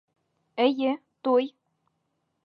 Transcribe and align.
Эйе, 0.63 0.93
туй! 1.27 1.45